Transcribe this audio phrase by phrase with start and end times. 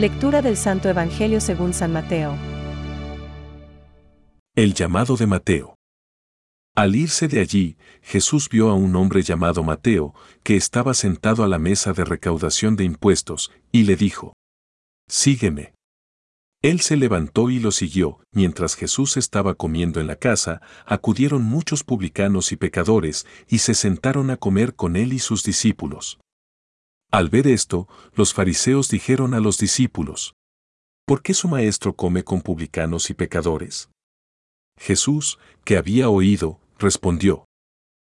[0.00, 2.34] Lectura del Santo Evangelio según San Mateo.
[4.56, 5.74] El llamado de Mateo.
[6.74, 11.48] Al irse de allí, Jesús vio a un hombre llamado Mateo, que estaba sentado a
[11.48, 14.32] la mesa de recaudación de impuestos, y le dijo,
[15.06, 15.74] Sígueme.
[16.62, 18.20] Él se levantó y lo siguió.
[18.32, 24.30] Mientras Jesús estaba comiendo en la casa, acudieron muchos publicanos y pecadores, y se sentaron
[24.30, 26.18] a comer con él y sus discípulos.
[27.10, 30.34] Al ver esto, los fariseos dijeron a los discípulos,
[31.06, 33.90] ¿por qué su maestro come con publicanos y pecadores?
[34.78, 37.46] Jesús, que había oído, respondió,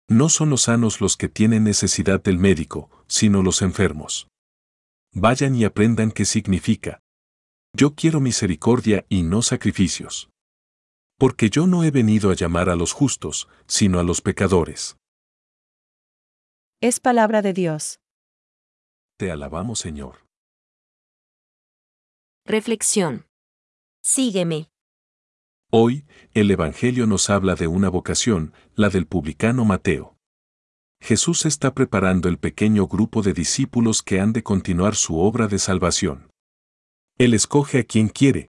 [0.10, 4.28] No son los sanos los que tienen necesidad del médico, sino los enfermos.
[5.14, 7.00] Vayan y aprendan qué significa.
[7.74, 10.30] Yo quiero misericordia y no sacrificios.
[11.18, 14.98] Porque yo no he venido a llamar a los justos, sino a los pecadores.
[16.82, 18.00] Es palabra de Dios.
[19.20, 20.26] Te alabamos, Señor.
[22.46, 23.28] Reflexión.
[24.02, 24.70] Sígueme.
[25.70, 30.16] Hoy, el Evangelio nos habla de una vocación, la del publicano Mateo.
[31.02, 35.60] Jesús está preparando el pequeño grupo de discípulos que han de continuar su obra de
[35.60, 36.32] salvación.
[37.18, 38.48] Él escoge a quien quiere.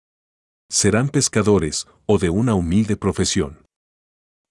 [0.68, 3.64] Serán pescadores o de una humilde profesión.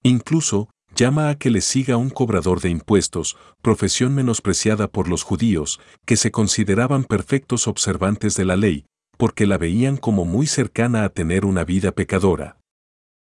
[0.01, 5.79] Incluso, llama a que le siga un cobrador de impuestos, profesión menospreciada por los judíos,
[6.05, 8.85] que se consideraban perfectos observantes de la ley,
[9.17, 12.57] porque la veían como muy cercana a tener una vida pecadora.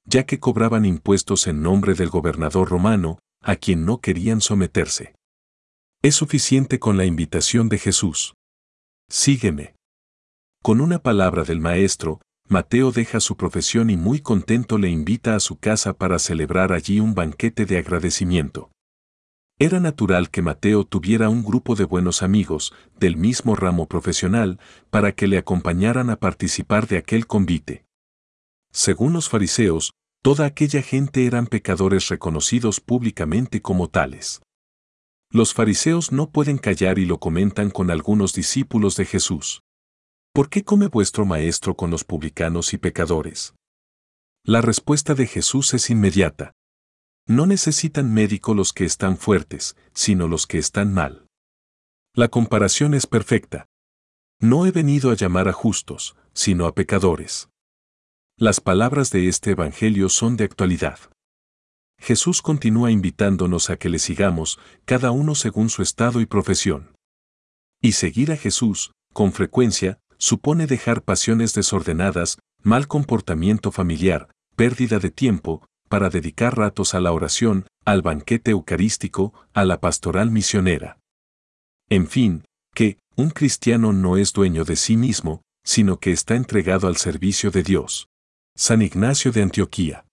[0.06, 5.16] Ya que cobraban impuestos en nombre del gobernador romano, a quien no querían someterse.
[6.04, 8.36] Es suficiente con la invitación de Jesús.
[9.10, 9.76] Sígueme.
[10.62, 15.40] Con una palabra del Maestro, Mateo deja su profesión y muy contento le invita a
[15.40, 18.70] su casa para celebrar allí un banquete de agradecimiento.
[19.58, 24.60] Era natural que Mateo tuviera un grupo de buenos amigos, del mismo ramo profesional,
[24.92, 27.86] para que le acompañaran a participar de aquel convite.
[28.72, 34.42] Según los fariseos, toda aquella gente eran pecadores reconocidos públicamente como tales.
[35.32, 39.62] Los fariseos no pueden callar y lo comentan con algunos discípulos de Jesús.
[40.36, 43.56] ¿Por qué come vuestro maestro con los publicanos y pecadores?
[44.44, 46.52] La respuesta de Jesús es inmediata.
[47.26, 51.26] No necesitan médico los que están fuertes, sino los que están mal.
[52.14, 53.68] La comparación es perfecta.
[54.42, 57.48] No he venido a llamar a justos, sino a pecadores.
[58.38, 61.00] Las palabras de este Evangelio son de actualidad.
[61.98, 66.94] Jesús continúa invitándonos a que le sigamos, cada uno según su estado y profesión.
[67.82, 75.12] Y seguir a Jesús, con frecuencia, supone dejar pasiones desordenadas, mal comportamiento familiar, pérdida de
[75.12, 80.98] tiempo, para dedicar ratos a la oración, al banquete eucarístico, a la pastoral misionera.
[81.90, 82.44] En fin,
[82.74, 87.52] que, un cristiano no es dueño de sí mismo, sino que está entregado al servicio
[87.52, 88.08] de Dios.
[88.56, 90.06] San Ignacio de Antioquía.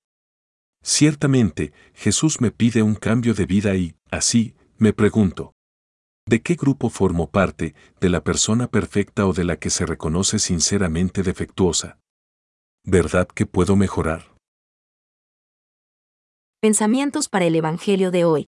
[0.84, 5.54] Ciertamente, Jesús me pide un cambio de vida y, así, me pregunto,
[6.26, 10.38] ¿De qué grupo formo parte, de la persona perfecta o de la que se reconoce
[10.38, 11.98] sinceramente defectuosa?
[12.84, 14.32] ¿Verdad que puedo mejorar?
[16.60, 18.46] Pensamientos para el Evangelio de hoy.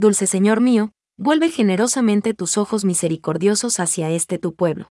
[0.00, 4.88] Dulce Señor mío, vuelve generosamente tus ojos misericordiosos hacia este tu pueblo.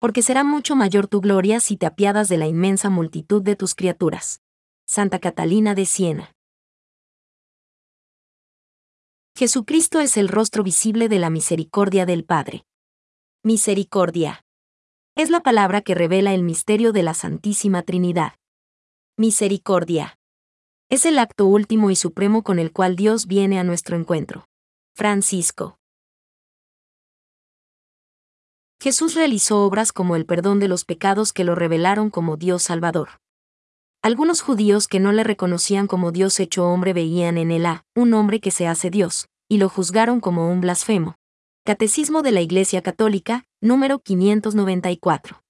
[0.00, 3.74] Porque será mucho mayor tu gloria si te apiadas de la inmensa multitud de tus
[3.74, 4.40] criaturas.
[4.86, 6.32] Santa Catalina de Siena.
[9.36, 12.64] Jesucristo es el rostro visible de la misericordia del Padre.
[13.42, 14.44] Misericordia.
[15.16, 18.34] Es la palabra que revela el misterio de la Santísima Trinidad.
[19.16, 20.16] Misericordia.
[20.88, 24.46] Es el acto último y supremo con el cual Dios viene a nuestro encuentro.
[24.94, 25.80] Francisco.
[28.80, 33.23] Jesús realizó obras como el perdón de los pecados que lo revelaron como Dios Salvador.
[34.04, 38.12] Algunos judíos que no le reconocían como Dios hecho hombre veían en él a un
[38.12, 41.14] hombre que se hace Dios, y lo juzgaron como un blasfemo.
[41.64, 45.43] Catecismo de la Iglesia Católica, número 594.